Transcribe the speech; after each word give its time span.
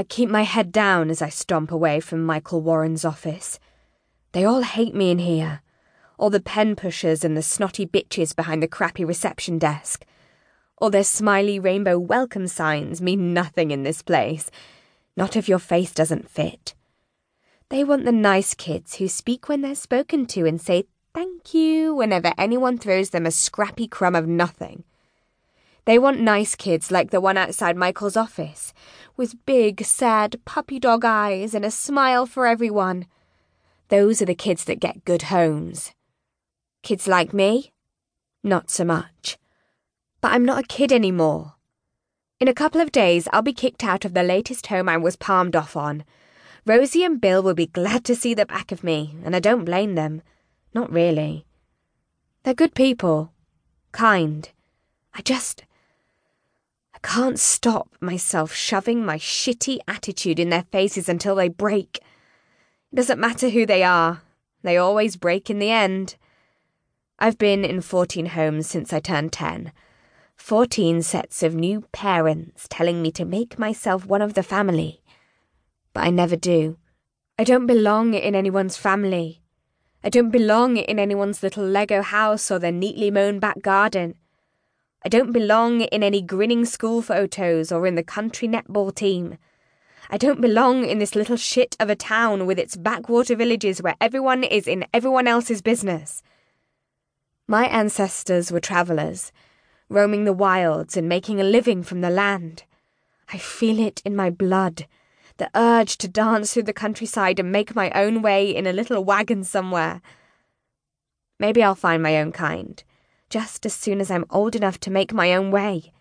I 0.00 0.04
keep 0.04 0.30
my 0.30 0.44
head 0.44 0.72
down 0.72 1.10
as 1.10 1.20
I 1.20 1.28
stomp 1.28 1.70
away 1.70 2.00
from 2.00 2.24
Michael 2.24 2.62
Warren's 2.62 3.04
office. 3.04 3.58
They 4.32 4.46
all 4.46 4.62
hate 4.62 4.94
me 4.94 5.10
in 5.10 5.18
here. 5.18 5.60
All 6.16 6.30
the 6.30 6.40
pen 6.40 6.74
pushers 6.74 7.22
and 7.22 7.36
the 7.36 7.42
snotty 7.42 7.86
bitches 7.86 8.34
behind 8.34 8.62
the 8.62 8.66
crappy 8.66 9.04
reception 9.04 9.58
desk. 9.58 10.06
All 10.78 10.88
their 10.88 11.04
smiley 11.04 11.58
rainbow 11.58 11.98
welcome 11.98 12.46
signs 12.46 13.02
mean 13.02 13.34
nothing 13.34 13.72
in 13.72 13.82
this 13.82 14.00
place. 14.00 14.50
Not 15.18 15.36
if 15.36 15.50
your 15.50 15.58
face 15.58 15.92
doesn't 15.92 16.30
fit. 16.30 16.72
They 17.68 17.84
want 17.84 18.06
the 18.06 18.10
nice 18.10 18.54
kids 18.54 18.94
who 18.94 19.06
speak 19.06 19.50
when 19.50 19.60
they're 19.60 19.74
spoken 19.74 20.24
to 20.28 20.46
and 20.46 20.58
say 20.58 20.84
thank 21.12 21.52
you 21.52 21.94
whenever 21.94 22.32
anyone 22.38 22.78
throws 22.78 23.10
them 23.10 23.26
a 23.26 23.30
scrappy 23.30 23.86
crumb 23.86 24.14
of 24.14 24.26
nothing. 24.26 24.84
They 25.84 25.98
want 25.98 26.20
nice 26.20 26.54
kids 26.54 26.90
like 26.90 27.10
the 27.10 27.20
one 27.20 27.36
outside 27.36 27.76
Michael's 27.76 28.16
office, 28.16 28.72
with 29.20 29.44
big, 29.44 29.84
sad 29.84 30.42
puppy 30.46 30.78
dog 30.78 31.04
eyes 31.04 31.54
and 31.54 31.62
a 31.62 31.70
smile 31.70 32.24
for 32.24 32.46
everyone. 32.46 33.04
Those 33.88 34.22
are 34.22 34.24
the 34.24 34.34
kids 34.34 34.64
that 34.64 34.80
get 34.80 35.04
good 35.04 35.24
homes. 35.24 35.92
Kids 36.82 37.06
like 37.06 37.34
me? 37.34 37.70
Not 38.42 38.70
so 38.70 38.82
much. 38.82 39.36
But 40.22 40.32
I'm 40.32 40.46
not 40.46 40.64
a 40.64 40.66
kid 40.66 40.90
anymore. 40.90 41.56
In 42.40 42.48
a 42.48 42.54
couple 42.54 42.80
of 42.80 42.92
days, 42.92 43.28
I'll 43.30 43.42
be 43.42 43.52
kicked 43.52 43.84
out 43.84 44.06
of 44.06 44.14
the 44.14 44.22
latest 44.22 44.68
home 44.68 44.88
I 44.88 44.96
was 44.96 45.16
palmed 45.16 45.54
off 45.54 45.76
on. 45.76 46.02
Rosie 46.64 47.04
and 47.04 47.20
Bill 47.20 47.42
will 47.42 47.52
be 47.52 47.66
glad 47.66 48.06
to 48.06 48.16
see 48.16 48.32
the 48.32 48.46
back 48.46 48.72
of 48.72 48.82
me, 48.82 49.18
and 49.22 49.36
I 49.36 49.40
don't 49.40 49.66
blame 49.66 49.96
them. 49.96 50.22
Not 50.72 50.90
really. 50.90 51.44
They're 52.42 52.54
good 52.54 52.74
people. 52.74 53.34
Kind. 53.92 54.48
I 55.12 55.20
just. 55.20 55.66
Can't 57.02 57.38
stop 57.38 57.88
myself 58.00 58.52
shoving 58.52 59.04
my 59.04 59.16
shitty 59.16 59.78
attitude 59.88 60.38
in 60.38 60.50
their 60.50 60.64
faces 60.70 61.08
until 61.08 61.34
they 61.34 61.48
break. 61.48 61.98
It 62.92 62.96
doesn't 62.96 63.20
matter 63.20 63.48
who 63.48 63.64
they 63.64 63.82
are, 63.82 64.22
they 64.62 64.76
always 64.76 65.16
break 65.16 65.48
in 65.48 65.58
the 65.58 65.70
end. 65.70 66.16
I've 67.18 67.38
been 67.38 67.64
in 67.64 67.80
14 67.80 68.26
homes 68.26 68.66
since 68.66 68.92
I 68.92 69.00
turned 69.00 69.32
10. 69.32 69.72
14 70.36 71.02
sets 71.02 71.42
of 71.42 71.54
new 71.54 71.82
parents 71.92 72.66
telling 72.68 73.02
me 73.02 73.10
to 73.12 73.24
make 73.24 73.58
myself 73.58 74.06
one 74.06 74.22
of 74.22 74.34
the 74.34 74.42
family. 74.42 75.02
But 75.92 76.04
I 76.04 76.10
never 76.10 76.36
do. 76.36 76.78
I 77.38 77.44
don't 77.44 77.66
belong 77.66 78.14
in 78.14 78.34
anyone's 78.34 78.76
family. 78.76 79.42
I 80.02 80.08
don't 80.08 80.30
belong 80.30 80.78
in 80.78 80.98
anyone's 80.98 81.42
little 81.42 81.64
Lego 81.64 82.02
house 82.02 82.50
or 82.50 82.58
their 82.58 82.72
neatly 82.72 83.10
mown 83.10 83.38
back 83.38 83.60
garden. 83.60 84.14
I 85.02 85.08
don't 85.08 85.32
belong 85.32 85.80
in 85.80 86.02
any 86.02 86.20
grinning 86.20 86.64
school 86.66 87.00
photos 87.00 87.72
or 87.72 87.86
in 87.86 87.94
the 87.94 88.02
country 88.02 88.46
netball 88.46 88.94
team. 88.94 89.38
I 90.10 90.18
don't 90.18 90.40
belong 90.40 90.84
in 90.84 90.98
this 90.98 91.14
little 91.14 91.36
shit 91.36 91.76
of 91.80 91.88
a 91.88 91.96
town 91.96 92.44
with 92.44 92.58
its 92.58 92.76
backwater 92.76 93.34
villages 93.34 93.80
where 93.80 93.96
everyone 94.00 94.44
is 94.44 94.68
in 94.68 94.84
everyone 94.92 95.26
else's 95.26 95.62
business. 95.62 96.22
My 97.46 97.66
ancestors 97.66 98.52
were 98.52 98.60
travellers, 98.60 99.32
roaming 99.88 100.24
the 100.24 100.32
wilds 100.32 100.96
and 100.96 101.08
making 101.08 101.40
a 101.40 101.44
living 101.44 101.82
from 101.82 102.02
the 102.02 102.10
land. 102.10 102.64
I 103.32 103.38
feel 103.38 103.78
it 103.78 104.02
in 104.04 104.14
my 104.14 104.28
blood 104.28 104.86
the 105.40 105.50
urge 105.54 105.96
to 105.96 106.06
dance 106.06 106.52
through 106.52 106.64
the 106.64 106.72
countryside 106.74 107.40
and 107.40 107.50
make 107.50 107.74
my 107.74 107.90
own 107.92 108.20
way 108.20 108.54
in 108.54 108.66
a 108.66 108.74
little 108.74 109.02
wagon 109.02 109.42
somewhere. 109.42 110.02
Maybe 111.38 111.62
I'll 111.62 111.74
find 111.74 112.02
my 112.02 112.18
own 112.18 112.30
kind 112.30 112.84
just 113.30 113.64
as 113.64 113.72
soon 113.72 114.00
as 114.00 114.10
I'm 114.10 114.26
old 114.28 114.54
enough 114.54 114.78
to 114.80 114.90
make 114.90 115.14
my 115.14 115.34
own 115.34 115.50
way. 115.50 115.92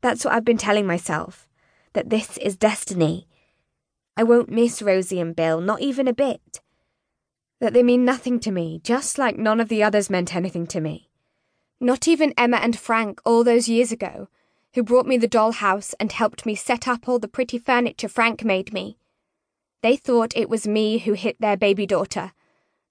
That's 0.00 0.24
what 0.24 0.34
I've 0.34 0.44
been 0.44 0.58
telling 0.58 0.86
myself, 0.86 1.46
that 1.92 2.10
this 2.10 2.36
is 2.38 2.56
destiny. 2.56 3.28
I 4.16 4.22
won't 4.22 4.50
miss 4.50 4.82
Rosie 4.82 5.20
and 5.20 5.36
Bill, 5.36 5.60
not 5.60 5.80
even 5.80 6.08
a 6.08 6.14
bit. 6.14 6.60
That 7.60 7.72
they 7.72 7.82
mean 7.82 8.04
nothing 8.04 8.40
to 8.40 8.50
me, 8.50 8.80
just 8.82 9.18
like 9.18 9.38
none 9.38 9.60
of 9.60 9.68
the 9.68 9.82
others 9.82 10.10
meant 10.10 10.34
anything 10.34 10.66
to 10.68 10.80
me. 10.80 11.10
Not 11.80 12.08
even 12.08 12.34
Emma 12.36 12.56
and 12.58 12.78
Frank 12.78 13.20
all 13.24 13.44
those 13.44 13.68
years 13.68 13.92
ago, 13.92 14.28
who 14.74 14.82
brought 14.82 15.06
me 15.06 15.16
the 15.16 15.28
dollhouse 15.28 15.94
and 16.00 16.10
helped 16.10 16.46
me 16.46 16.54
set 16.54 16.88
up 16.88 17.08
all 17.08 17.18
the 17.18 17.28
pretty 17.28 17.58
furniture 17.58 18.08
Frank 18.08 18.44
made 18.44 18.72
me. 18.72 18.98
They 19.82 19.96
thought 19.96 20.36
it 20.36 20.48
was 20.48 20.66
me 20.66 20.98
who 20.98 21.12
hit 21.12 21.40
their 21.40 21.56
baby 21.56 21.86
daughter, 21.86 22.32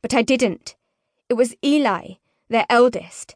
but 0.01 0.13
I 0.13 0.22
didn't. 0.22 0.75
It 1.28 1.33
was 1.33 1.56
Eli, 1.63 2.16
their 2.50 2.66
eldest, 2.69 3.35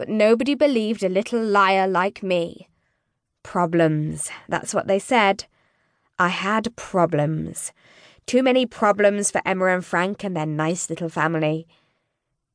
but 0.00 0.08
nobody 0.08 0.54
believed 0.54 1.02
a 1.02 1.10
little 1.10 1.44
liar 1.44 1.86
like 1.86 2.22
me. 2.22 2.70
Problems, 3.42 4.30
that's 4.48 4.72
what 4.72 4.86
they 4.86 4.98
said. 4.98 5.44
I 6.18 6.28
had 6.28 6.74
problems. 6.74 7.70
Too 8.24 8.42
many 8.42 8.64
problems 8.64 9.30
for 9.30 9.42
Emma 9.44 9.66
and 9.66 9.84
Frank 9.84 10.24
and 10.24 10.34
their 10.34 10.46
nice 10.46 10.88
little 10.88 11.10
family. 11.10 11.66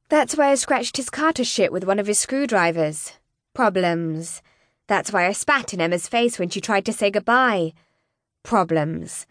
That's 0.09 0.35
why 0.35 0.49
I 0.49 0.55
scratched 0.55 0.97
his 0.97 1.11
car 1.11 1.33
to 1.33 1.43
shit 1.43 1.71
with 1.71 1.83
one 1.83 1.99
of 1.99 2.07
his 2.07 2.17
screwdrivers. 2.17 3.13
Problems. 3.53 4.41
That's 4.87 5.13
why 5.13 5.27
I 5.27 5.31
spat 5.31 5.71
in 5.71 5.79
Emma's 5.79 6.07
face 6.07 6.39
when 6.39 6.49
she 6.49 6.59
tried 6.59 6.85
to 6.85 6.93
say 6.93 7.11
goodbye. 7.11 7.73
Problems. 8.41 9.27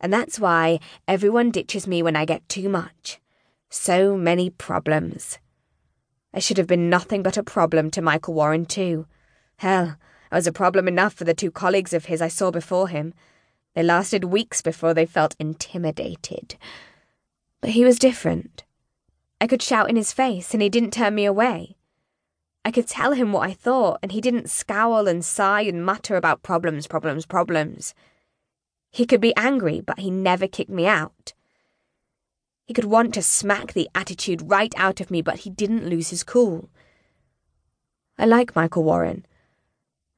And 0.00 0.12
that's 0.12 0.40
why 0.40 0.80
everyone 1.06 1.52
ditches 1.52 1.86
me 1.86 2.02
when 2.02 2.16
I 2.16 2.24
get 2.24 2.48
too 2.48 2.68
much. 2.68 3.20
So 3.70 4.16
many 4.16 4.50
problems. 4.50 5.38
I 6.34 6.40
should 6.40 6.58
have 6.58 6.66
been 6.66 6.90
nothing 6.90 7.22
but 7.22 7.36
a 7.36 7.44
problem 7.44 7.92
to 7.92 8.02
Michael 8.02 8.34
Warren, 8.34 8.66
too. 8.66 9.06
Hell, 9.58 9.96
I 10.32 10.36
was 10.36 10.48
a 10.48 10.52
problem 10.52 10.88
enough 10.88 11.14
for 11.14 11.22
the 11.22 11.32
two 11.32 11.52
colleagues 11.52 11.92
of 11.92 12.06
his 12.06 12.20
I 12.20 12.26
saw 12.26 12.50
before 12.50 12.88
him. 12.88 13.14
They 13.74 13.84
lasted 13.84 14.24
weeks 14.24 14.60
before 14.60 14.94
they 14.94 15.06
felt 15.06 15.36
intimidated. 15.38 16.56
But 17.60 17.70
he 17.70 17.84
was 17.84 18.00
different. 18.00 18.64
I 19.40 19.46
could 19.46 19.62
shout 19.62 19.88
in 19.88 19.94
his 19.94 20.12
face, 20.12 20.52
and 20.52 20.60
he 20.60 20.68
didn't 20.68 20.92
turn 20.92 21.14
me 21.14 21.24
away. 21.24 21.76
I 22.64 22.72
could 22.72 22.88
tell 22.88 23.12
him 23.12 23.30
what 23.30 23.48
I 23.48 23.52
thought, 23.52 24.00
and 24.02 24.10
he 24.10 24.20
didn't 24.20 24.50
scowl 24.50 25.06
and 25.06 25.24
sigh 25.24 25.60
and 25.60 25.86
mutter 25.86 26.16
about 26.16 26.42
problems, 26.42 26.88
problems, 26.88 27.26
problems. 27.26 27.94
He 28.90 29.06
could 29.06 29.20
be 29.20 29.36
angry, 29.36 29.80
but 29.80 30.00
he 30.00 30.10
never 30.10 30.48
kicked 30.48 30.70
me 30.70 30.86
out. 30.86 31.33
He 32.64 32.74
could 32.74 32.84
want 32.84 33.12
to 33.14 33.22
smack 33.22 33.72
the 33.72 33.88
attitude 33.94 34.50
right 34.50 34.72
out 34.76 35.00
of 35.00 35.10
me, 35.10 35.20
but 35.20 35.40
he 35.40 35.50
didn't 35.50 35.88
lose 35.88 36.10
his 36.10 36.24
cool. 36.24 36.70
I 38.18 38.24
like 38.24 38.56
Michael 38.56 38.84
Warren, 38.84 39.26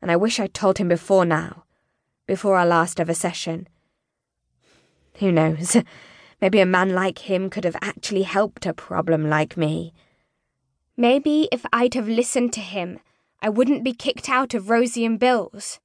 and 0.00 0.10
I 0.10 0.16
wish 0.16 0.38
I'd 0.38 0.54
told 0.54 0.78
him 0.78 0.88
before 0.88 1.24
now, 1.24 1.64
before 2.26 2.56
our 2.56 2.66
last 2.66 3.00
ever 3.00 3.14
session. 3.14 3.68
Who 5.16 5.32
knows? 5.32 5.76
Maybe 6.40 6.60
a 6.60 6.66
man 6.66 6.90
like 6.90 7.20
him 7.20 7.48
could 7.48 7.64
have 7.64 7.76
actually 7.80 8.22
helped 8.22 8.66
a 8.66 8.74
problem 8.74 9.28
like 9.28 9.56
me. 9.56 9.94
Maybe 10.96 11.48
if 11.50 11.64
I'd 11.72 11.94
have 11.94 12.08
listened 12.08 12.52
to 12.54 12.60
him, 12.60 13.00
I 13.40 13.48
wouldn't 13.48 13.84
be 13.84 13.92
kicked 13.92 14.28
out 14.28 14.54
of 14.54 14.68
Rosie 14.70 15.04
and 15.04 15.18
Bill's. 15.18 15.80